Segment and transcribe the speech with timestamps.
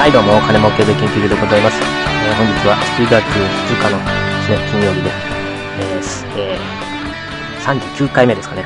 [0.00, 1.76] はい、どうも、金儲けで研究所でございます。
[1.76, 4.08] えー本日は7月2日ので
[4.40, 5.10] すね、金曜日で、
[5.78, 8.64] えーすえー39回目ですかね。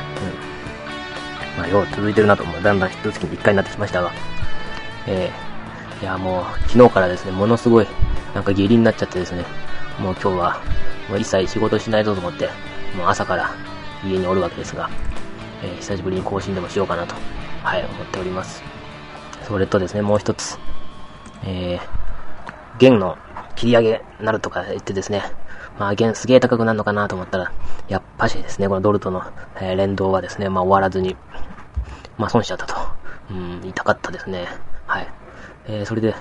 [1.57, 1.59] うん。
[1.59, 4.13] まあ、よう続いてるなと、もうだんだん一月に1回になってきましたが、
[5.07, 7.87] えー、いや、もう、昨日からですね、ものすごい、
[8.33, 9.43] なんか下痢になっちゃってですね、
[9.99, 10.61] もう今日は、
[11.09, 12.45] もう一切仕事しないぞと思って、
[12.95, 13.51] もう朝から
[14.05, 14.89] 家におるわけですが、
[15.61, 17.13] えー久しぶりに更新でもしようかなと、
[17.61, 18.63] はい、思っております。
[19.45, 20.57] それとですね、もう一つ、
[21.45, 21.79] えー、
[22.79, 23.17] 弦の
[23.55, 25.23] 切り上げなるとか言ってですね、
[25.79, 27.51] まあ弦すげえ高くなるのかなと思ったら、
[27.87, 29.23] やっぱしですね、このドルとの、
[29.57, 31.15] えー連動はですね、まあ終わらずに、
[32.17, 32.75] まあ損しちゃったと。
[33.29, 34.47] うん、痛かったですね。
[34.85, 35.07] はい。
[35.67, 36.13] えー、それで、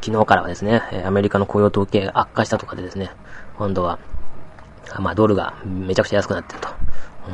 [0.00, 3.12] 昨日からはですね、アメリカの雇用統計悪化したとかでですね、
[3.56, 3.98] 今度は、
[4.98, 6.68] まあドルがめちゃくちゃ安くなってると。
[7.28, 7.32] う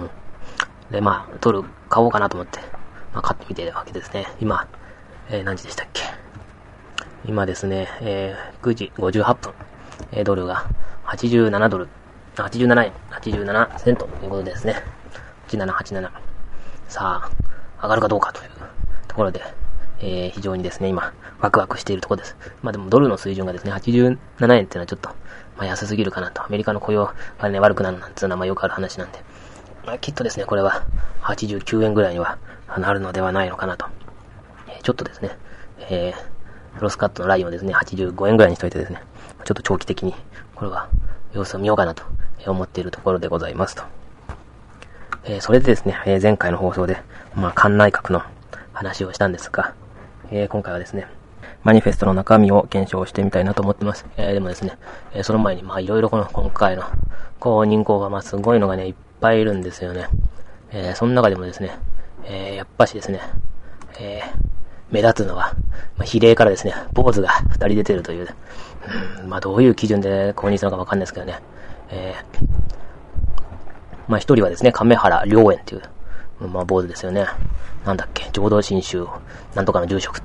[0.90, 0.92] ん。
[0.92, 2.60] で、まあ、ドル買おうかなと思って、
[3.12, 4.26] まあ買ってみてるわけですね。
[4.40, 4.66] 今、
[5.30, 6.02] えー何時でしたっけ？
[7.28, 9.52] 今ですね、えー、9時58分、
[10.12, 10.64] えードルが
[11.04, 11.88] 87ドル、
[12.36, 14.76] 87円、87セントということですね。
[15.48, 16.08] 8787。
[16.88, 17.30] さあ、
[17.82, 18.50] 上がるかどうかという
[19.08, 19.42] ところで、
[20.00, 22.34] えー、非常にですね、今、ワクワクしているところです。
[22.62, 25.10] まあでもドルの水準がですね、87円っていうのはちょっと、
[25.58, 26.42] まあ安すぎるかなと。
[26.42, 29.22] アメリカの雇用がね、悪くなるなんていうのはまあよくある話なんで。
[29.84, 30.86] まあきっとですね、これは
[31.24, 32.38] 89円ぐらいには
[32.78, 33.84] なるのではないのかなと。
[34.68, 35.36] えーちょっとですね、
[35.90, 36.37] えー、
[36.80, 39.02] ロスカットのラインをですね、85円ぐらいにしといてですね、
[39.44, 40.14] ちょっと長期的に、
[40.54, 40.88] これは、
[41.32, 42.02] 様子を見ようかなと
[42.46, 43.82] 思っているところでございますと。
[45.24, 46.98] えーそれでですね、えー前回の放送で、
[47.34, 48.22] まあ、館内閣の
[48.72, 49.74] 話をしたんですが、
[50.30, 51.06] えー今回はですね、
[51.64, 54.06] マニフェストの中身を検証してみたいなと思ってます。
[54.16, 54.78] えーでもですね、
[55.12, 56.84] えーその前に、まあ、いろいろこの、今回の
[57.40, 60.08] 公認校が、まあ、すごいのがね、いっぱいいるんですよね。
[60.70, 61.78] えーその中でもですね、
[62.24, 63.20] えーやっぱしですね、
[63.98, 64.57] えー
[64.90, 65.54] 目立つのは、
[65.96, 68.28] まあ、比例からですね、坊主が二人出てるという、
[69.22, 71.40] うんまあ、どういう基準で公認するのかわかんないですけどね、
[71.90, 72.48] えー
[74.08, 75.82] まあ、一人はですね、亀原良園っていう、
[76.48, 77.26] まあ、坊主ですよね。
[77.84, 79.06] なんだっけ、浄土真宗、
[79.54, 80.22] なんとかの住職、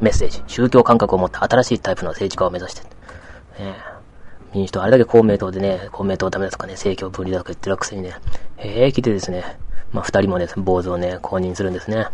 [0.00, 2.82] メッセージ、宗教感覚を持った新しいタイプの政治家を目指して、
[3.58, 3.98] えー
[4.54, 8.14] 民主党、あれだけ公明党でね、公明党ダメだとかね、政教分離だとか言ってるくせにね、
[8.56, 9.44] 平気でですね、
[9.92, 12.06] まあ、二人もね、坊主をね、公認するんですね。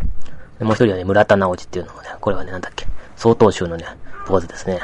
[0.60, 3.86] もう一人はね、村田直樹っていうのもね、これはね、なんだっけ、総統州のね、
[4.26, 4.80] 坊主ですね。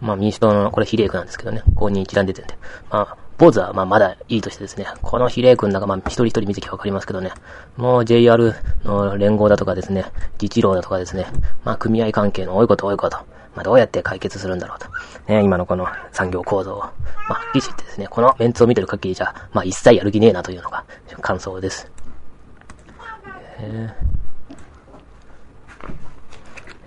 [0.00, 2.56] うんまあ、民主党の、これ比例区なんですけどね、公認一覧出てるんで。
[2.90, 7.32] まあ、坊主はまあまだいいとしてですね、この比例区の中、まあ一人一人見てきゃわかりますけどね、
[7.76, 8.54] もう JR
[8.84, 10.04] の連合だとかですね、
[10.40, 11.26] 自治労だとかですね、
[11.64, 13.16] まあ組合関係の多いこと多いこと、
[13.56, 14.86] まあどうやって解決するんだろうと。
[15.26, 16.84] ね、今のこの産業構造を、ま
[17.30, 20.84] あ、はっきり言ってですね、このメンツを見てる限りじゃ、まあ一切やる気ねえなというのが
[21.20, 21.90] 感想です。
[23.62, 23.94] え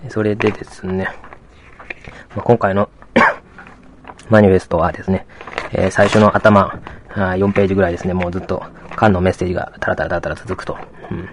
[0.10, 1.08] それでですね、
[2.36, 2.90] まあ、今回の
[4.30, 5.26] マニフェストはですね、
[5.72, 6.80] えー最初の頭
[7.16, 8.62] あ4ページぐらいですね、もうずっと
[8.96, 10.78] 缶のメッセージがタラタラタラタラ続くと。
[11.10, 11.30] うん。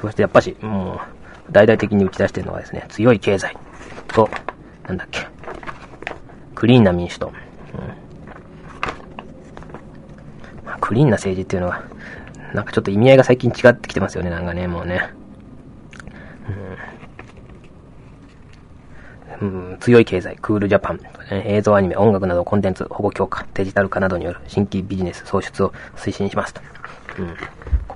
[0.00, 1.00] そしてやっぱし、も
[1.48, 3.56] う、大々的に打ち出してるのはですね、強い経済
[4.08, 4.28] と、
[4.86, 5.26] なんだっけ、
[6.54, 7.26] クリーンな民主党。
[7.26, 7.34] うん
[10.64, 11.82] まあ、クリーンな政治っていうのは、
[12.54, 15.12] なんかちょっと意味合いが最近違ってきてますよね、なんかね、もうね。
[19.40, 26.60] うん、強い経済、クールジャパン、ね映像アニメ、音楽などコンテンツ保護強化、デジタル化などによる新規ビジネス創出を推進しますと。
[27.18, 27.36] うん、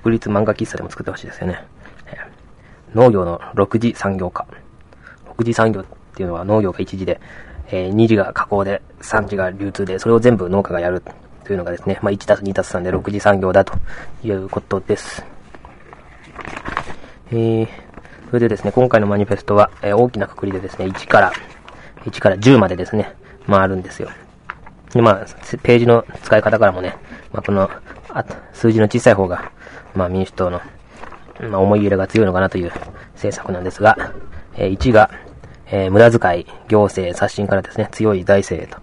[0.02, 1.64] 国立漫画喫茶でも作ってほしいですよね。
[2.94, 4.46] 農業の6次産業化。
[5.36, 5.84] 6次産業っ
[6.14, 7.20] ていうのは農業が1次で、
[7.68, 11.02] えー2次が加工で、3次が流通で、それを全部農家がやる
[11.46, 13.74] というのがですね、まあ、1たす2たす3で6次産業だと
[14.24, 15.24] いうことです。
[17.30, 17.68] えー、
[18.28, 21.32] それでですね、今回のマニフェストは、えー大きなくくりでですね、1から、
[22.04, 23.14] 1から10までですね、
[23.46, 24.10] まああるんですよ。
[24.92, 25.26] で、まあ、
[25.62, 26.96] ページの使い方からもね、
[27.32, 27.70] まあこの、
[28.08, 29.52] あ数字の小さい方が、
[29.94, 30.60] まあ民主党の、
[31.48, 32.72] まあ思い入れが強いのかなという
[33.14, 33.96] 政策なんですが、
[34.56, 35.10] えー1が、
[35.66, 38.82] えー無駄遣い、行政、刷新からですね、強い財政と。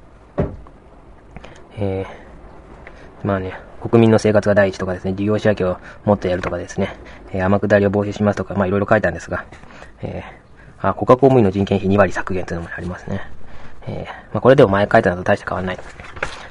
[1.78, 2.23] えー
[3.24, 6.96] まあね、国民の生活が第一とかですね、事業仕分けをもっとやるとかですね、
[7.32, 9.46] えー天下りを防止しますとか、まあいろいろ書いたんですが、
[10.02, 13.22] えーあ、国家公務員の人件費2割削減というのもありますね。
[13.88, 15.80] えーまあこれでも前書いたのと大して変わらない。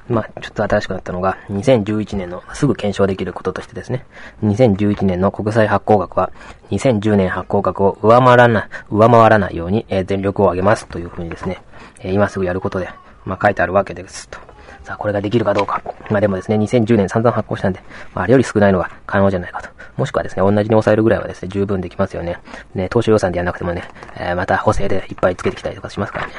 [0.08, 4.04] まあちょっと新しくなったのが、2011年のすぐ検証できることとしてですね、
[4.42, 6.32] 2011年の国債発行額は、
[6.70, 11.62] 2010年発行額を上回らない、上回らないように、えー全力を挙げますというふうにですね、
[12.00, 12.88] えー今すぐやることで、
[13.24, 14.38] まあ書いてあるわけですと。
[14.82, 15.80] さあ、これができるかどうか。
[16.10, 17.80] まあでもですね、2010年散々発行したんで、
[18.14, 19.70] まあ、あれより少ないのは可能じゃないかと。
[19.96, 22.38] もしくはですね、同じに抑えるぐらいはですね、十分できますよね。
[22.74, 23.84] ね、当初予算でやらなくてもね、
[24.16, 26.32] えー、また補正でいっぱいつけてきたりとかしますからね。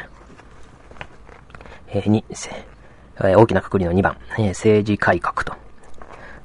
[1.90, 2.24] えー、2、
[3.20, 5.54] えー、大きなくくりの2番、えー、政治改革と。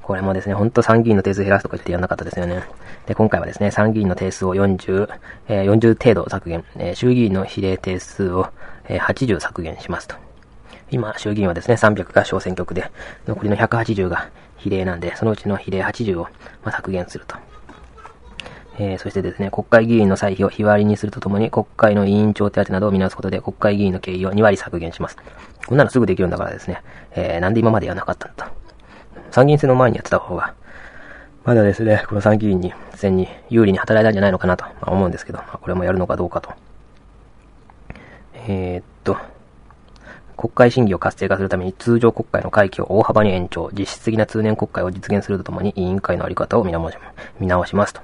[0.02, 2.62] これもですね、ほんと参議院の定数減らすとか言ってやんなかったですよね。
[3.06, 5.08] で、今回はですね、参議院の定数を40、
[5.48, 8.48] えー、40程度削減、えー、衆議院の比例定数を、
[8.88, 10.27] えー、80削減しますと。
[10.90, 12.90] 今、衆議院はですね、300が小選挙区で、
[13.26, 16.28] 残りの180が比例なんで、そのうちの比例80を、
[16.64, 17.36] ま、削減すると。
[18.80, 25.16] えー、そしてですね、国会議員の歳費を日割りにするとともに、国会の委員長手当などを見直すことで、国会議員の経費を2割削減します。
[25.66, 26.82] こんなのすぐできるんだからですね、
[27.12, 28.50] えー、なんで今までやなかったんだ。
[29.30, 30.54] 参議院選の前にやってた方が、
[31.44, 36.50] まだですね、この参議院に、選に有利に働いたんじゃないのかなと、まあ、思うんですけど、まあ、これもやるのかどうかと。
[38.46, 39.16] えー、っと、
[40.38, 46.96] 国会審議を活性化するために通常国会の会期を大幅に延長、実質的な通年国会を実現するとともに委員会のあり方を見直し
[47.40, 48.00] 見直しますと。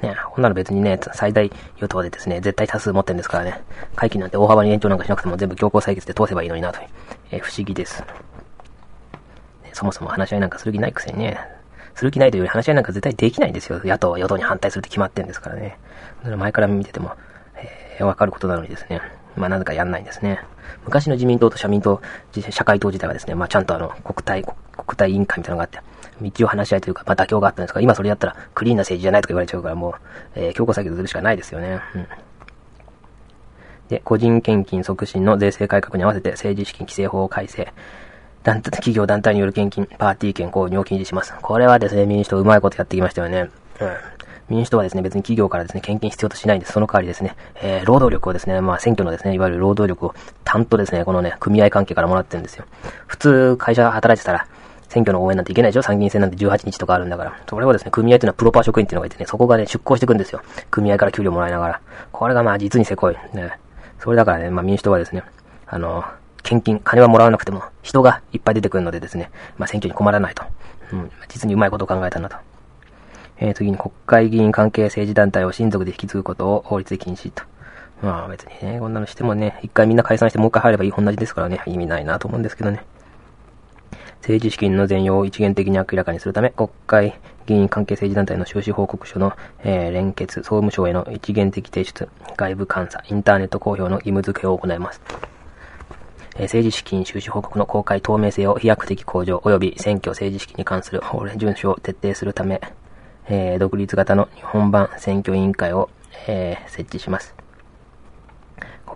[0.00, 3.60] ね、こんなの別にね、最大与党でですね、絶対多数持ってんですからね、
[3.94, 6.80] 会期なんて大幅に延長なんかしなくても全部強行採決で通せばいいのになと、
[7.30, 8.02] え、不思議です。
[9.74, 11.38] そもそも話し合いなんかする気ないくせにね、
[11.94, 13.82] する気ないというより話し合いなんか絶対できないんですよ。
[13.84, 15.78] 野党は与党に反対するって決まってんですからね。
[16.24, 17.12] 前から見てても、
[17.56, 19.02] えー、わかることなのにですね。
[19.36, 20.40] まあ、なぜかやんないんですね。
[20.84, 22.00] 昔の自民党と社民党、
[22.50, 24.54] 社会党自体はですね、まあ、ちゃんとあの、国対、国
[24.96, 25.80] 対委員会みたいなのがあって、
[26.22, 29.94] 一応話し合いというか、まあ、妥協があったんですが、今それやったらクリーンな政治じゃないとか言われちゃうから、もう、
[30.34, 31.80] えー、強行採決するしかないですよね。
[31.94, 32.06] うん。
[33.88, 37.72] で、個人献金促進の税制改革に合わせて政治資金規正法を改正。
[38.42, 41.34] 団体 企業団体による献金、パーティー券購入を禁止します。
[41.42, 43.50] これはですね、民主党うまいことやってきましたよね。
[43.80, 43.90] うん。
[44.48, 46.72] 民主党はですね、別に企業からですね、献金必要としないんです。
[46.72, 50.14] その代わりですね、えー、労働力をですね、まあ選挙のですね、いわゆる労働力を
[50.44, 52.64] 担当ですね、このね、組合関係からもらってるんですよ。
[53.06, 54.46] 普通、会社が働いてたら、
[54.88, 55.82] 選挙の応援なんていけないでしょ？
[55.82, 57.36] 参議院選なんて18日とかあるんだから。
[57.48, 60.42] それをですね、組合っていうのはプロパー職員っていうのがいてね、そこがね、出向してくんですよ。
[60.70, 61.80] 組合から給料もらいながら。
[62.12, 63.16] これがまあ実にせこい。
[63.34, 63.58] ね。
[63.98, 65.24] それだからね、まあ民主党はですね、
[65.66, 66.04] あの、
[66.44, 70.44] 献金、金はもらわなくても、人がいっぱい出てくるのでですね、まあ選挙に困らないと。
[70.92, 72.36] うん、実にうまいことを考えたんだと。
[73.38, 77.42] えー、次に国会議員関係政治団体を親族で引き継ぐことを法律で禁止と。
[78.02, 82.84] まあ別にね、こんなのしてもね、一回みんな解散してもう一回入ればいい同じですからね、意味ないなと思うんですけどね。
[84.20, 87.14] 政治資金の全容を一元的に明らかにするため、国会
[87.46, 95.00] 議員関係政治団体の収支報告書の、えー、連結、総務省への一元的提出、外部監査、インターネット公表の義務付けを行います。
[96.34, 102.60] えー、政治資金収支報告の公開透明性を飛躍的向上及び選挙政治資金に関する法令遵守を徹底するため、
[103.28, 105.90] えー、独立型の日本版選挙委員会を、
[106.26, 107.34] えー、設置します。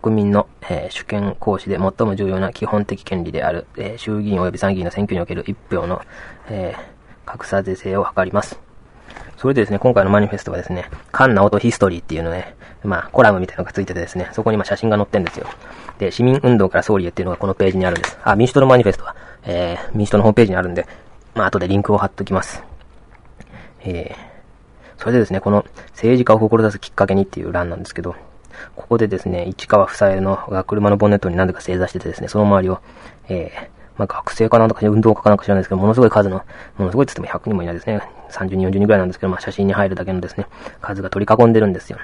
[0.01, 6.01] 国民の、えー、主権行使で最も重要な基本的権利である、えー、衆議院及び参議院の選挙における一票の、
[6.49, 6.81] えー、
[7.27, 8.59] 格差是正を図ります。
[9.37, 12.55] それでですね、今回のマニフェストはですね、カンナオトヒストリーっていうのね、
[12.85, 15.47] まあ、コラムみたいなのがついててですね、そこにま写真が載ってんですよ。
[15.99, 18.19] で、市民運動から総理へっていうのがこのページにあるんです。
[18.23, 20.87] あ、民主党のマニフェストは、えー、民主党のホームページにあるんで、
[21.35, 22.70] まあ、後でリンクを貼っときます。
[23.85, 28.15] えー、それでですね、この政治家を志すきっかけにっていう欄なんですけど、
[28.77, 32.81] ここでですね、市川夫妻のが車のボンネットに何でか正座しててですね、その周りを、
[33.29, 36.45] えー、まあ、学生かなんとか運動家かなんか知らないですけど、ものすごい数の、
[36.79, 38.01] ものすごいって言っても100人もいないですね。
[38.31, 40.47] 30人、40人ぐらいなんですけど、まあ、写真に入るだけのですね、
[40.81, 41.99] 数が取り囲んでるんですよ。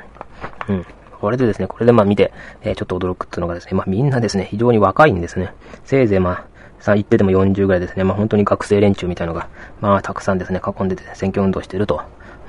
[0.68, 0.86] うん。
[1.20, 5.52] これでですね、これでまあ見て、えー、ちょっと驚くっていうのがですね、まあみんなですね、非常に若いんですね。
[5.84, 6.44] せいぜいまあ、
[6.80, 8.04] さあ言ってても40ぐらいですね。
[8.04, 9.48] まあ本当に学生連中みたいのが、
[9.80, 12.00] まあたくさんですね、囲んでて選挙運動してると。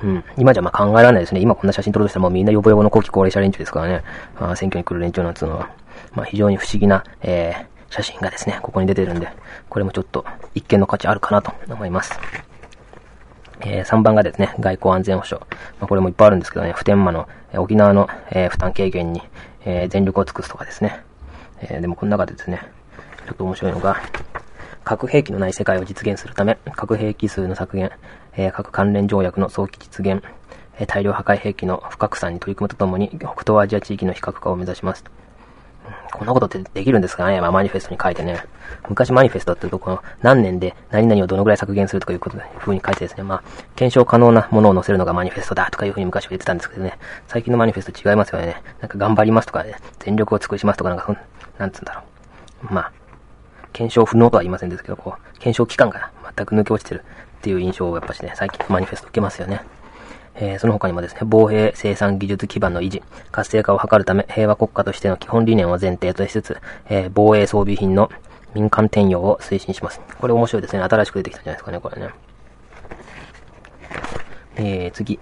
[0.02, 0.24] うん。
[0.36, 1.40] 今じゃまあ考えられないですね。
[1.40, 4.04] 今こんな写真撮るとしたらもうみんなヨボヨボの後期高齢者連中ですからね。
[4.38, 5.70] まあ選挙に来る連中なんつうのは。
[6.12, 9.28] まあ非常に不思議な、えー、写真がですね、ここに出てるんで、
[9.68, 12.18] これもちょっと一見の価値あるかなと思います。
[13.60, 15.44] えー、3番がですね、外交安全保障。
[15.80, 19.22] まあ、これもいっぱいあるんですけどね、普天間の、えー、沖縄の、えー、負担軽減に、
[19.64, 21.00] えー、全力を尽くすとかですね。
[21.60, 22.60] えー、でもこの中でですね、
[23.28, 24.00] ちょっと面白いのが、
[24.84, 27.90] 核兵器のない世界を実現するため、核兵器数の削減、
[28.32, 30.24] えー、核関連条約の早期実現、
[30.78, 35.04] えー、大量破壊兵器の不拡散に取り組むとともに、北東アジア地域の非核化を目指します。
[36.10, 37.40] こんなことってできるんですかね？
[37.40, 38.42] まあ、マニフェストに書いてね。
[38.88, 43.42] 昔マニフェストっていうと、この何年で何々をどのぐらい削減するとかいうことで、風に書いてですね、まあ、
[43.76, 48.62] 検証可能なものを載せるのがマニフェストだとかいう風に昔は言ってたんですけどね、最近のマニフェスト違いますよね。
[48.80, 51.14] なんか頑張りますとかね、全力を尽くしますとかなんか、
[51.58, 52.02] なんつうんだろ
[52.70, 52.74] う。
[52.74, 52.92] まあ、
[53.78, 57.04] 検証不能とは言いませんですけど、こう、検証期間が全く抜け落ちてる
[57.38, 59.60] っていう印象をやっぱしね、最近マニフェスト受けますよね。
[60.34, 66.56] えー、その他にもですね、防衛生産技術基盤の維持、活性化を図るため、平和国家としての基本理念を前提としつつ、
[66.88, 68.10] えー、防衛装備品の
[68.52, 70.00] 民間転用を推進します。
[70.20, 70.82] これ面白いですね。
[70.82, 72.08] 新しく出てきたんじゃないですかね、これね。
[74.56, 75.20] えー、次。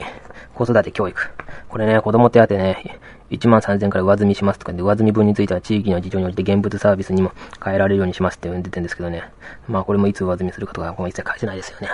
[0.54, 1.30] 子育て教育。
[1.68, 2.98] これね、子供手当ね、
[3.30, 9.25] 1万3000から上積みしますとかで、上積み分については地域の事情に応じて現物サービスにも変えられるようにしますって出てるんですけどね。
[9.68, 11.90] まあこれもいつ上積みするかとか、ここ一切書いてないですよね。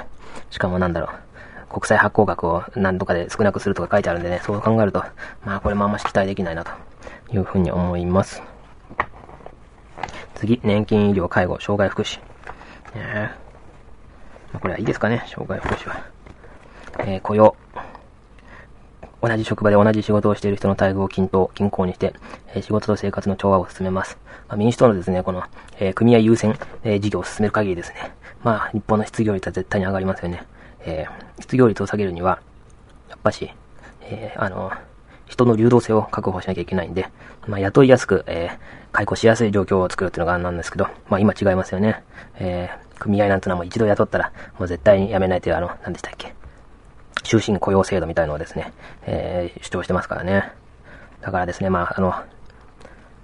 [0.51, 1.11] しかもなんだろう。
[1.73, 5.03] 国際発行額を何とかで少なくするとか書いてあるんでね、そう考えると、
[5.45, 6.71] まあこれもあんまし期待できないなと
[7.33, 8.43] いうふうに思います。
[10.35, 12.21] 次、年金、医療、介護、障害福祉。
[12.95, 13.31] え
[14.53, 16.05] まあ、これはいいですかね、障害福祉は。
[16.99, 17.57] えー、雇用。
[19.23, 22.13] 同じ職場で同じ仕事をしている人の待遇を均等、均衡にして、
[22.49, 24.19] えー、仕事と生活の調和を進めます。
[24.49, 25.45] まあ、民主党のですね、この、
[25.79, 28.13] えー、組合優先、え事業を進める限りですね、
[28.43, 30.43] まあ、日本の失業率は絶対に上がりますよね。
[30.85, 31.07] え
[31.39, 32.41] 失業率を下げるには、
[33.09, 33.49] やっぱし、
[34.01, 34.73] えあの、
[35.27, 37.09] 人の流動性を確保しなきゃいけないんで、
[37.47, 38.51] まあ、雇いやすく、え、
[38.91, 42.03] 解雇しやすい状況を作るっていうのがなんですけど、まあ、今違いますよね。
[42.41, 46.35] え、組合なんてのはもう一度雇ったら、もう絶対に辞めないという、あの、何でしたっけ。
[47.23, 48.73] 終身雇用制度みたいのをですね、
[49.07, 50.53] えー、主張してますからね。
[51.21, 52.15] だからですね、まあ、あの、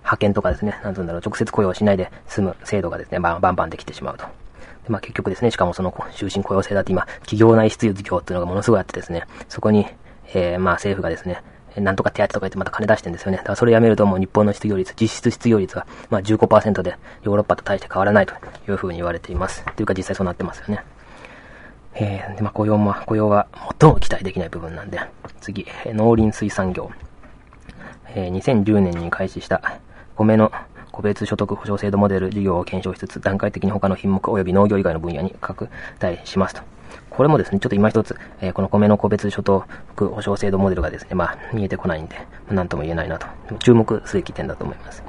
[0.09, 4.25] 派遣とかですね、なんてうんだろう、直接雇用しないで済む制度がですね、バンバンバンできてしまうと。
[4.85, 9.87] でまあ結局ですね、しかもその終身雇用制だって今、企業内必要事業っていうのがものすごいあってですね、そこに、
[10.33, 11.43] えー、まあ政府がですね、
[11.77, 13.39] なんとか手当とか言ってまた金出してるんですよね。
[13.39, 18.35] だからそれやめるともう日本の失業率、実質失業率はまあ15%でヨーロッパと大して変わらないと
[18.69, 19.65] いうふうに言われています。
[19.77, 20.83] というか実際そうなってますよね。
[21.95, 23.49] えー、で、まあ雇用も、雇用は
[23.81, 25.01] 最も期待できない部分なんで、
[25.41, 26.91] 次、農林水産業。
[28.15, 29.61] えー、2010年に開始した
[30.17, 30.51] 米の
[30.93, 35.69] 個別所得保障制度モデル事業を検証しつつ、段階的に他の品目及び農業以外の分野に拡
[35.99, 36.63] 大しますと。
[37.11, 42.17] これもですね、ちょっと今一つ、えー、この米の個別所得保証制度モデルがですね、まあ、見えてこないんで、
[42.51, 43.27] なんとも言えないなと。
[43.59, 45.03] 注目すべき点だと思います。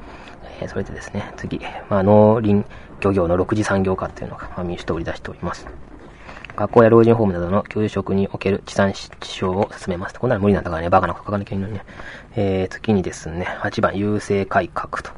[0.62, 1.60] えー、それでですね、次、
[1.90, 2.66] まあ、農林
[3.00, 5.66] 漁業の6次産業化っていうのが、まあ、民主党を売り出しております。
[6.56, 10.20] 学校や老人ホームなどの給食における地産地消を進めます。
[10.20, 11.86] こんなの無理なんだからね、バカなこと書かなきゃいけないのにね。
[12.36, 15.12] えー、次にですね、8番、優勢改革と。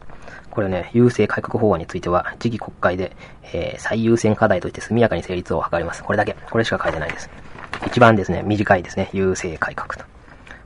[0.49, 3.15] これね、優勢改革法案については、次期国会で、
[3.53, 6.03] えー、最優先課題として速やかに成立を図ります。
[6.03, 6.35] これだけ。
[6.49, 7.29] これしか書いてないです。
[7.87, 10.05] 一番ですね、短いですね、優勢改革と。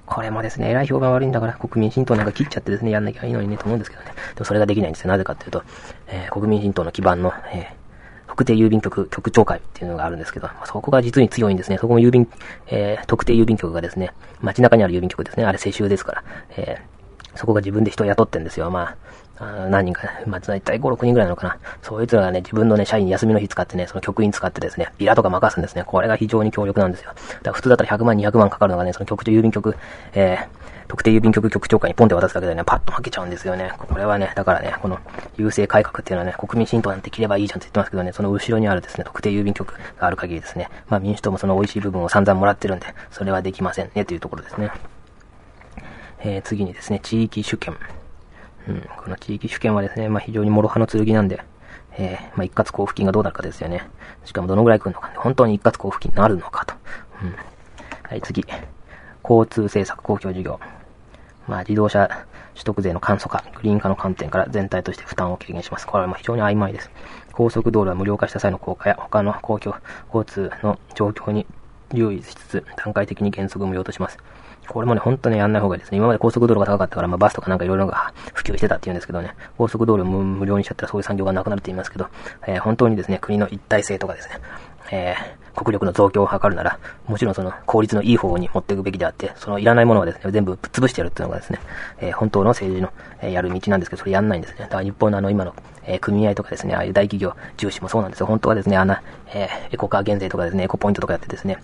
[0.05, 4.13] これもですね、偉い評判悪いんだから、国民新党なんか切っちゃってですね、やんなきゃいいのにね、と思うんですけどね。
[4.35, 5.09] でもそれができないんですよ。
[5.09, 5.63] なぜかっていうと、
[6.07, 7.84] えー、国民新党の基盤の、えー、
[8.35, 11.77] 特定郵便局局長会っていうのがあるんですけど、そこが実に強いんですね。
[11.77, 12.27] そこも郵便、
[12.67, 14.11] えー、特定郵便局がですね、
[14.41, 15.45] 街中にある郵便局ですね。
[15.45, 16.23] あれ世襲ですから。
[16.57, 18.69] えー、そこが自分で人を雇ってんですよ。
[18.69, 18.97] ま
[19.39, 21.57] あ、あ何人か、まあ、大体5、6人ぐらいなのかな。
[21.81, 25.85] そういう人がね、自分のね、社員休みの日使ってね、その局員使ってですね、ビラとか任すんですね。
[25.85, 27.11] これが非常に強力なんですよ。
[27.11, 29.77] だから普通だったら100万、200万かかるのがね、その局長郵便局、
[30.13, 30.47] えー、
[30.87, 33.71] 特定郵便局局長会にポンって渡すだけでね、パッと負けちゃうんですよね。
[33.77, 34.97] これはね、だからね、この
[35.37, 44.71] 郵政改革っていうのはね、国民新党なんて切ればいいじゃんって言ってますけどね、その後ろにあるですね、特定郵便局がある限りですね、まあ民主党もその美味しい部分を散々もらってるんで、それはできませんね、というところですね。
[46.19, 47.77] えー、次にですね、地域主権。
[48.67, 51.41] うん、この地域主権はですね、まあ非常に諸刃の剣なんで、
[51.97, 53.87] えー、まあ一括交付金がどうなるかですよね。
[54.23, 56.75] しかもどのぐらい来るのか、ね本当に一括交付金になるのかと。
[57.23, 57.35] うん。
[58.03, 58.43] はい、次。
[59.23, 60.59] 交通政策公共事業。
[61.47, 62.07] まあ自動車
[62.53, 65.85] 取得税の簡素化、グリーン化の観点から全体として負担を軽減します。
[65.85, 66.89] これは非常に曖昧です。
[67.33, 69.75] 高速道路は無料化した際の効果や他の公共
[70.13, 71.45] 交通の状況に
[71.93, 74.17] 留意しつつ、段階的に原則無料とします。
[74.67, 75.97] これもね、ほんとね、やんない方がいいですね。
[75.97, 82.07] 今まで高速道路が高かったから、まあ、バスとかなんかいろいろが普及してたっていうんですけどね、高速道路無料にしちゃったらそういう産業がなくなるって言いますけど、
[82.47, 84.35] えー、本当にですね、国の一体性とかですね、
[84.91, 91.59] えー、国力の増強を図るなら、もちろんその効率のいい方に持っていくべきであって、そのいらないものはですね、全部ぶっ潰してやるっていうのがですね、
[91.99, 92.91] えー、本当の政治の、
[93.21, 94.59] えー、やる道なんですけど、それやんないんですね。
[94.59, 95.55] だから日本のあの今の、
[95.85, 98.25] えー、組合とかですね、ああいう大企業重視もそうなんですよ。
[98.25, 98.95] 本当はですね、あの、
[99.33, 101.57] えー、エコカー減税とかですね、エコポイントとかやってですね、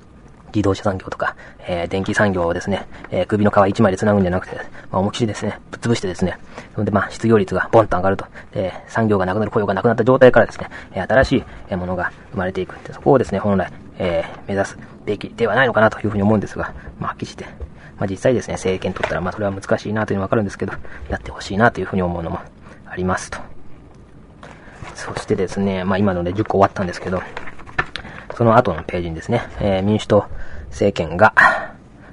[0.54, 1.36] 自動車産業とか、
[1.68, 4.62] えー、電気産業をですね、えー、首の皮一枚で繋ぐんじゃなくて、ま
[4.94, 6.38] あ、思いっきりですね、ぶっ潰してですね、
[6.76, 12.76] そんでまあ、失業率がボンと上がると、えー、産業がなくなる、雇用がなくなった状態からですね、え新しいものが生まれていく。
[12.92, 17.46] そこをですね、本来、え目指すべきではないのかなというふうに思うんですが、まあ、はっきりして、
[17.98, 20.74] まあ、実際ですね、政権取ったら、まあ、それは難しいなというのはわかるんですけど、
[21.10, 22.40] やってほしいなというふうに思うのも
[22.88, 23.40] ありますと。
[24.96, 27.22] そしてですね、まあ、今ので10個終わったんですけど、
[28.36, 30.26] その後のページにですね、えー、民主党
[30.72, 31.34] 政権が、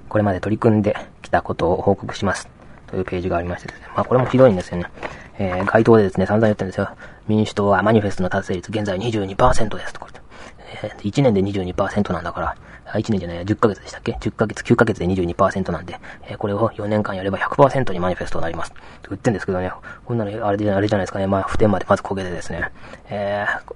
[0.09, 2.49] これまで取り組んできたことを報告します。
[2.89, 3.87] というページがありましてですね。
[3.95, 4.87] まあこれもひどいんですよね。
[5.39, 6.89] えー、街頭でですね、散々言ってるんですよ。
[7.29, 10.29] 民主党はマニフェストの達成率現在22%ですとか言って。
[10.85, 12.57] えー、1年で22%なんだから、
[12.99, 15.99] 1年じゃない、10ヶ月でしたっけ ?10 ヶ月、9ヶ月で22%なんで、
[16.29, 18.73] えー、これを4年間やれば100%にマニフェストになります。
[19.03, 19.71] と言ってんですけどね、
[20.05, 22.71] こんなのあれじゃあれじゃないですかね、まあ、普天までまず焦げてですね、
[23.11, 23.75] えー、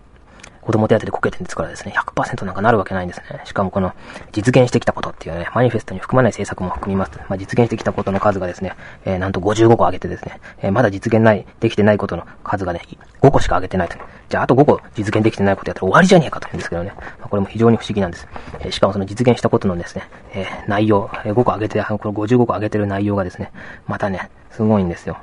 [0.62, 3.42] 子供手当でこけてるんですからですね、100%なんかなるわけないんですね。
[3.44, 3.92] しかもこの、
[4.30, 7.12] 実現してきたことっていうね、マニフェストに含まない政策も含みます。
[7.28, 12.82] まあ、実現してきたことの数がですね、えー、なんと55個上げてですね、えー、まだ実現ない、できてないことの数がね、
[13.20, 13.96] 5個しか上げてないと。
[14.28, 16.92] じゃあ、あと5個実現できてないことやったら終わりじゃねえかと言うんですけどね。
[16.96, 18.28] まあ、これも非常に不思議なんです。
[18.60, 23.50] えー、しかもその実現したことのですね、えー、内容、え、5個上げて、この55個上げてる内容がですね、
[23.88, 25.18] またね、すごいんですよ。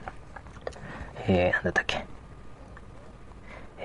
[1.28, 2.19] えー、なんだったっけ。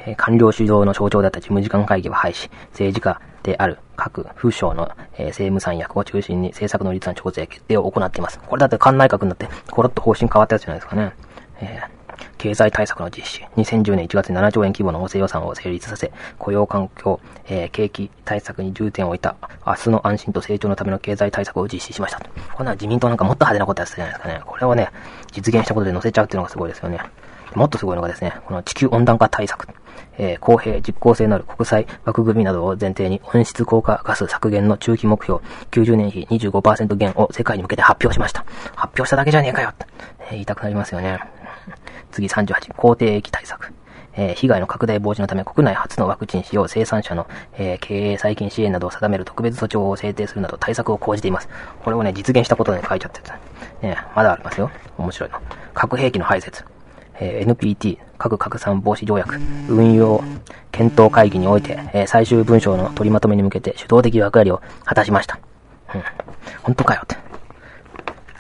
[0.06, 8.38] え官僚主導の象徴だった事務次官会議は廃止、政治家である各府省の、え政務三役を中心に政策の立案調整決定を行っています。
[8.38, 11.12] これだって官内閣になって、コロッと方針変わったやつじゃないですかね。
[11.60, 12.04] えー
[12.38, 22.20] 経済対策の実施、2010年1月に7兆円規模の補正予算を成立させ、雇用環境、えー、景気対策に重点を置いた、明日の安心と成長のための経済対策を実施しました。
[22.54, 24.42] こんな自民党なんかもっと派手なことやってたじゃないですかね。
[24.44, 24.90] これをね、
[25.32, 26.98] 実現したことで載せちゃうっていうのがすごいですよね。
[27.54, 29.68] もっとすごいのがですね、この地球温暖化対策。
[30.18, 38.44] えー、公平、実効性のある国際枠組みなどを前提に温室効果ガス削減の中期目標90年比25%減を世界に向けて発表しました。
[38.74, 39.86] 発表しただけじゃねえかよって、
[40.20, 41.20] えー、言いたくなりますよね。
[42.10, 43.72] 次38、公定液対策。
[44.16, 47.26] え、被害の拡大防止のため国内初のワクチン使用生産者の、
[47.58, 51.48] え、経営再建支援などを定める特別措置法を制定するなど対策を講じています。
[51.82, 53.26] これをね、実現したことで書いちゃってる。
[53.82, 54.70] ね、まだありますよ。
[54.98, 55.40] 面白いの。
[55.74, 56.64] 核兵器の排泄。
[57.20, 60.22] え NPT、核拡散防止条約、運用
[60.72, 65.38] 検討会議において、え最終文章の取りまとめに向けて主導的役割を果たしました。
[65.94, 66.02] うん。
[66.62, 67.16] 本当かよって。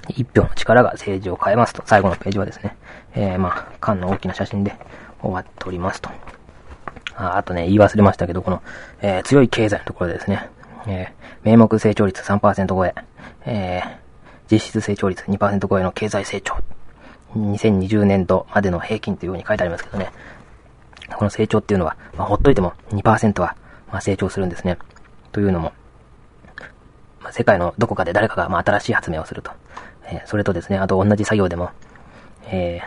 [0.08, 2.76] 一票の力が政治を変えますと、最後のページはですね、
[3.14, 4.74] えー、まあ、缶の大きな写真で
[5.20, 6.10] 終わっておりますと。
[7.16, 8.62] ああとね、言い忘れましたけど、この、
[9.00, 10.48] えー、強い経済のところでですね、
[10.86, 12.94] えー、名目成長率3%超え、
[13.46, 16.56] えー、実質成長率2%超えの経済成長
[17.36, 20.10] 2020年度までの平均というように書いてありますけどね。
[21.16, 23.56] この成長っていうのは、まあ、ほっといても2%は、
[23.88, 24.78] まあ、成長するんですね。
[25.32, 25.72] というのも、
[27.20, 29.50] まあ、世界のどこかで誰かが、まあ、新しい発明をすると。
[30.06, 31.70] えー、それとですね、あと同じ作業でも、
[32.46, 32.80] え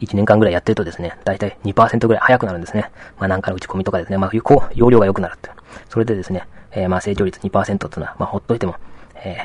[0.00, 2.90] ー、1年間ぐらいやってるとですね、だいたい2%ぐらい早くなるんですね。
[3.18, 5.50] まあなんかの打ち込みとかですね、まあこう、容量が良くなるって。
[5.88, 8.76] それでですね、えー、まあ成長率2%っていうのは、まあほっといても、
[9.16, 9.44] えー、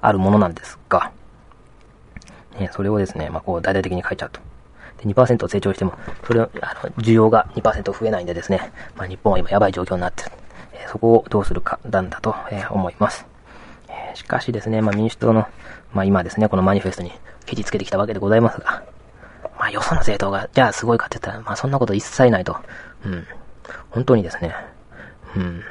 [0.00, 1.12] あるものなんですが、
[2.58, 4.40] えそれをですね、まあ、こう、大々的に書いちゃうと。
[4.98, 5.94] で、2%成長しても、
[6.26, 10.32] それを、あの、需要が2%増えないんでですね、まあ、日本は今やばい状況になってる。
[10.74, 13.26] えそこをどうするか、なんだと、え思います。
[13.88, 15.46] えしかしですね、まあ、民主党の、
[15.92, 17.12] まあ、今ですね、このマニフェストに
[17.46, 18.82] ケチつけてきたわけでございますが、
[19.58, 22.56] まあ、よその政党が、じゃあすごいかって言ったら、まあ、そんなこと一切ないと。
[23.04, 23.26] うん。
[23.90, 24.54] 本当にですね、
[25.36, 25.62] うん。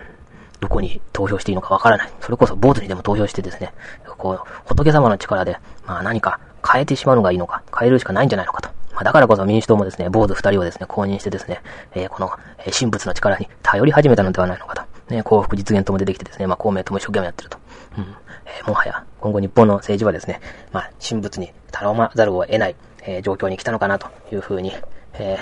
[0.60, 2.10] どこに投票していいのかわからない。
[2.20, 3.74] それこそ坊主にでも投票してですね、
[4.18, 8.69] こう、仏様の力で、まあ何か変えてしまうのがいいのか、変えるしかないんじゃないのかと。
[8.93, 11.62] まあ、だからこそ民主党もですね、坊主二人をですね、公認してですね、
[11.93, 12.32] えー、この、
[12.65, 15.13] え、神仏の力に頼り始めたのではないのかと。
[15.13, 17.58] ね、幸福実現とも出てきてですね、まあ、公明とも一生懸命やってると。
[17.98, 18.15] うん。
[18.45, 20.41] えー、もはや、今後日本の政治はですね、
[20.72, 24.74] まあ、神仏に頼まざるを得ない、えー、状況に来たのかなというふうに、
[25.13, 25.38] え、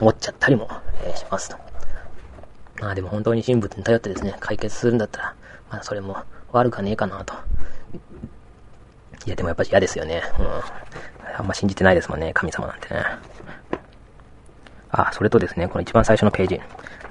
[0.00, 0.68] 思っちゃったりも、
[1.04, 1.56] え、しますと。
[2.80, 5.34] まあでも本当に神仏に頼ってですね、解決するんだったら、
[5.70, 6.16] まあそれも
[6.52, 7.34] 悪かねえかなと
[9.26, 10.22] いや、でもやっぱ嫌ですよね。
[10.38, 10.46] うん。
[11.38, 13.02] あんま信じてないですもんね、神様なんてね。
[14.90, 16.60] あ、それとですね、この一番最初のページ。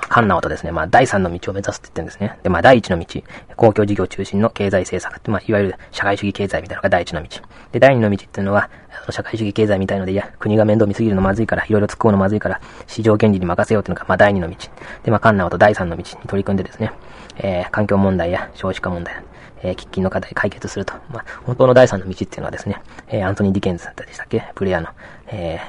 [0.09, 2.37] カンナオとですね、まあ、第三の道を目指すって言ってるんですね。
[2.43, 3.21] で、まあ、第一の道、
[3.55, 7.29] 公共事業中心の経済政策って、まあ、いわゆる社会主義経済みたいなのが第一の道。
[7.71, 8.69] で、第二の道っていうのは、
[9.09, 14.55] 社会主義経済みたいので、いや、国が面倒見すぎるのまずいから、いろいろ突っ込むのまずいから、市場原理に任せようっていうのが、まあ、第二の道。
[15.03, 16.91] で、まあ、カンナオと第三の道に取り組んでですね、
[17.37, 19.15] えー、環境問題や少子化問題、
[19.63, 20.93] え、喫緊の課題解決すると。
[21.09, 24.51] まあ、本当の第三の道っていうのはですね、え、アントニー・ギデンズだったでしたっけ？
[24.55, 24.89] ブレアーの、
[25.27, 25.59] え、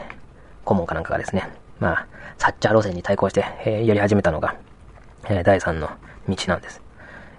[0.64, 1.48] 顧問かなんかがですね、
[1.80, 4.56] まあ、サッチャー路線に対抗して、え、やり始めたのが、
[5.28, 5.88] え、第三の
[6.28, 6.82] 道なんです。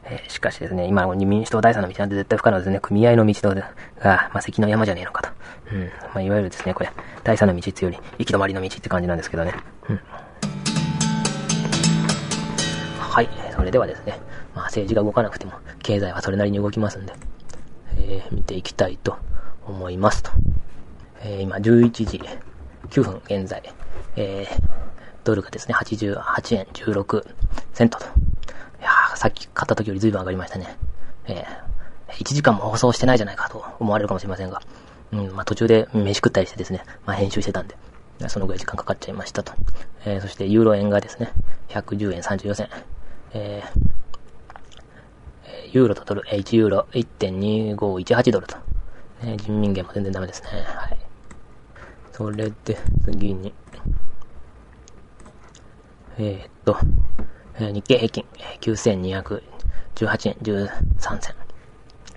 [0.06, 2.80] え、しかしですね、今民主党第三の道なんて絶対不可能ですね。
[2.80, 3.56] 組合の道
[4.00, 5.30] が、まあ、関の山じゃねえのかと。
[5.74, 5.86] うん。
[5.86, 6.91] まあ、いわゆるですね、これ、
[7.24, 9.54] 第三の道っていうより、行き止まりの道って感じなんですけどね。
[9.89, 10.00] うん。
[13.00, 13.30] はい。
[13.65, 14.19] それではですね、
[14.54, 17.13] まあ、政治が動かなくても、経済はそれなりに動きますんで、
[17.97, 19.17] えー、見ていきたいと
[19.65, 20.30] 思いますと。
[21.21, 22.21] えー、今、11時
[22.91, 23.63] 9分現在、
[24.17, 24.62] えー、
[25.23, 27.25] ドルがですね、88円16
[27.73, 28.06] セントと。
[28.06, 28.10] い
[28.84, 30.78] や、さっき買った時より随分上がりましたね。
[31.25, 34.62] えー、1時間も放送してないじゃないかと思われるかもしれませんが、
[35.12, 37.75] うん、まあ途中で飯食ったりしてですね、まあ編集してたんで、
[38.28, 39.54] そのぐらい時間かかっちゃいましたと。
[40.06, 41.32] えー、そしてユーロ円がですね、
[41.69, 42.69] 110円34銭。
[43.38, 48.56] えー、ユーロとドル、1ユーロ1.2518ドルと。
[49.24, 50.50] ね、人民元も全然ダメですね。
[50.65, 50.98] はい。
[52.13, 53.54] それで、次に、
[56.17, 56.78] えー、っと、
[57.56, 58.26] えー、日経平均、
[58.62, 59.41] 9218
[60.30, 61.36] 円13銭。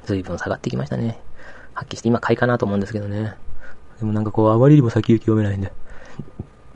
[0.04, 1.20] 随分下がってきましたね。
[1.74, 3.34] はっきりして今買いかなと思うんですけどね。
[3.98, 5.72] でもなんかこう、あまりにも先行き読めないんで。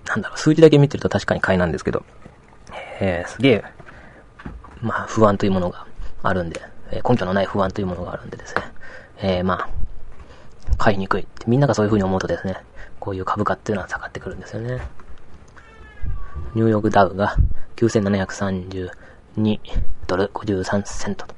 [0.09, 2.03] なんだろう、数字だけ見てると確かに買いなんですけど。
[2.99, 3.65] えー、すげえ、
[4.83, 5.87] まあ、不安というものが
[6.23, 8.63] あるんで、え、根拠のない不安というものがあるんでですね。
[9.19, 9.69] えー、まあ、
[10.77, 11.27] 買いにくい。
[11.47, 12.57] みんながそういう風に思うとですね、
[12.99, 14.81] こういう株価っていうのは下がってくるんですよね。
[16.55, 17.37] ニューヨークダウが
[17.77, 18.91] 9732
[20.07, 21.35] ドル53セントと。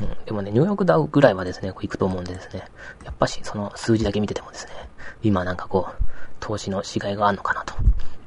[0.00, 2.64] うん、でもね、ニューヨークダウぐらいはですね、こう行くと思うんでですね、
[3.04, 4.72] やっぱしその数字だけ見ててもですね、
[5.22, 5.94] 今なんかこう、
[6.40, 7.74] 投資のしがいがあるのかなと、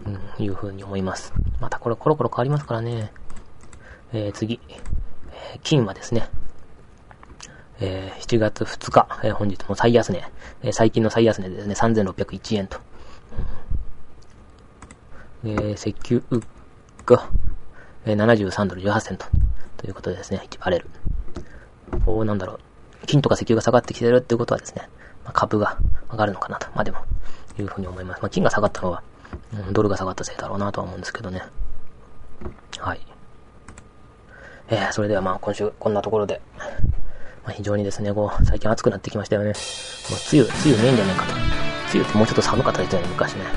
[0.05, 1.33] うん、いうふうに思います。
[1.59, 3.11] またこれコロコロ変わりますからね。
[4.13, 4.59] えー、次、
[5.29, 6.29] えー、金はですね、
[7.79, 10.23] えー、7月2日、えー、本日も最安値、
[10.63, 12.79] えー、最近の最安値ですね、3601円と。
[15.43, 16.21] えー、石油
[17.05, 17.29] が、
[18.05, 19.25] えー、73ドル18セント。
[19.77, 20.89] ということでですね、1バレル。
[22.05, 22.59] おなんだろう。
[23.05, 24.89] 金とか石油が下がってきてるってことはですね、
[25.23, 25.77] まあ、株が
[26.11, 26.67] 上がるのかなと。
[26.73, 26.99] まあでも、
[27.59, 28.21] いうふうに思います。
[28.21, 29.03] まあ金が下がったのは、
[29.53, 31.43] うん、ドルが下がったせいだろうなとは思うんですけどね。
[32.79, 33.16] はい。
[34.69, 36.41] えー、それではまあ今週こんなところで、
[37.47, 39.47] まあ、非常にですね、こう、最近暑くなってきましたよね。
[39.47, 39.55] もう
[40.33, 41.33] 梅雨、梅雨ねえんじゃねえかと。
[41.33, 41.41] 梅
[41.93, 43.41] 雨ってもうちょっと寒かったですよね、昔ね。
[43.41, 43.47] うん。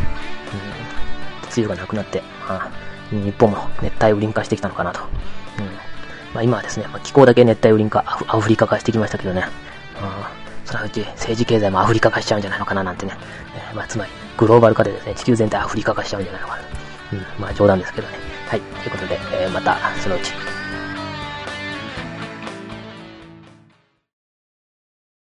[1.46, 2.70] 梅雨がなくなって、まあ、
[3.10, 5.00] 日本も熱帯雨林化してきたのかなと。
[5.00, 5.64] うん。
[6.32, 9.44] まあ今はですね、まあ、気候だけ熱帯雨林化、アフリカ化してきましたけどね。
[10.00, 10.30] あ
[10.64, 13.16] そのうち政治経済もアフリカ化しちゃうんじゃないのかななんてね。
[13.56, 16.62] えー、まあつまり、グローバル化でですね、地球全体アフリカ化しちゃうんじゃないのかな。
[17.12, 18.14] うん、まあ冗談ですけどね。
[18.46, 18.60] はい。
[18.60, 20.32] ということで、えー、またそのうち。